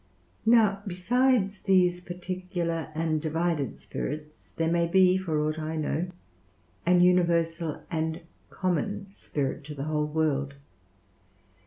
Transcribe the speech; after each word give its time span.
Now, 0.47 0.81
besides 0.87 1.59
these 1.59 2.01
particular 2.01 2.89
and 2.95 3.21
divided 3.21 3.77
spirits 3.77 4.51
there 4.55 4.71
may 4.71 4.87
be 4.87 5.15
(for 5.19 5.39
aught 5.45 5.59
I 5.59 5.75
know) 5.75 6.07
an 6.87 7.01
universal 7.01 7.83
and 7.91 8.21
common 8.49 9.11
spirit 9.13 9.63
to 9.65 9.75
the 9.75 9.83
whole 9.83 10.07
world. 10.07 10.55